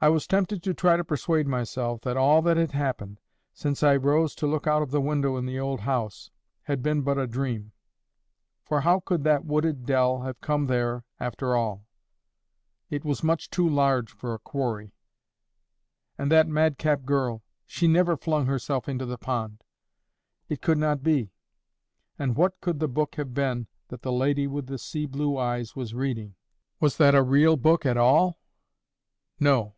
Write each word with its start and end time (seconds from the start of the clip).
I 0.00 0.10
was 0.10 0.28
tempted 0.28 0.62
to 0.62 0.74
try 0.74 0.96
to 0.96 1.02
persuade 1.02 1.48
myself 1.48 2.02
that 2.02 2.16
all 2.16 2.40
that 2.42 2.56
had 2.56 2.70
happened, 2.70 3.18
since 3.52 3.82
I 3.82 3.96
rose 3.96 4.36
to 4.36 4.46
look 4.46 4.64
out 4.68 4.80
of 4.80 4.92
the 4.92 5.00
window 5.00 5.36
in 5.36 5.44
the 5.44 5.58
old 5.58 5.80
house, 5.80 6.30
had 6.62 6.84
been 6.84 7.02
but 7.02 7.18
a 7.18 7.26
dream. 7.26 7.72
For 8.62 8.82
how 8.82 9.00
could 9.00 9.24
that 9.24 9.44
wooded 9.44 9.84
dell 9.86 10.20
have 10.20 10.40
come 10.40 10.66
there 10.66 11.02
after 11.18 11.56
all? 11.56 11.84
It 12.88 13.04
was 13.04 13.24
much 13.24 13.50
too 13.50 13.68
large 13.68 14.12
for 14.12 14.34
a 14.34 14.38
quarry. 14.38 14.92
And 16.16 16.30
that 16.30 16.46
madcap 16.46 17.04
girl—she 17.04 17.88
never 17.88 18.16
flung 18.16 18.46
herself 18.46 18.88
into 18.88 19.04
the 19.04 19.18
pond!—it 19.18 20.62
could 20.62 20.78
not 20.78 21.02
be. 21.02 21.32
And 22.20 22.36
what 22.36 22.60
could 22.60 22.78
the 22.78 22.86
book 22.86 23.16
have 23.16 23.34
been 23.34 23.66
that 23.88 24.02
the 24.02 24.12
lady 24.12 24.46
with 24.46 24.68
the 24.68 24.78
sea 24.78 25.06
blue 25.06 25.36
eyes 25.36 25.74
was 25.74 25.92
reading? 25.92 26.36
Was 26.78 26.98
that 26.98 27.16
a 27.16 27.22
real 27.24 27.56
book 27.56 27.84
at 27.84 27.96
all? 27.96 28.38
No. 29.40 29.74